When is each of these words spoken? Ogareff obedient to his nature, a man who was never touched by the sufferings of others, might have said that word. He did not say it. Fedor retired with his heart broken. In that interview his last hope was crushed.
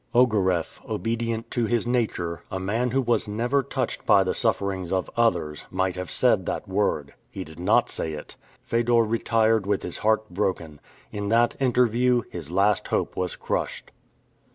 Ogareff 0.15 0.81
obedient 0.89 1.51
to 1.51 1.67
his 1.67 1.85
nature, 1.85 2.41
a 2.49 2.59
man 2.59 2.89
who 2.89 3.03
was 3.03 3.27
never 3.27 3.61
touched 3.61 4.03
by 4.03 4.23
the 4.23 4.33
sufferings 4.33 4.91
of 4.91 5.11
others, 5.15 5.65
might 5.69 5.95
have 5.95 6.09
said 6.09 6.47
that 6.47 6.67
word. 6.67 7.13
He 7.29 7.43
did 7.43 7.59
not 7.59 7.91
say 7.91 8.13
it. 8.13 8.35
Fedor 8.63 9.03
retired 9.03 9.67
with 9.67 9.83
his 9.83 9.99
heart 9.99 10.27
broken. 10.31 10.81
In 11.11 11.29
that 11.29 11.55
interview 11.59 12.23
his 12.31 12.49
last 12.49 12.87
hope 12.87 13.15
was 13.15 13.35
crushed. 13.35 13.91